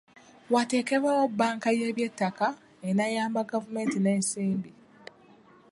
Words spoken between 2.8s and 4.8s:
enaayambako gavumenti n’ensimbi.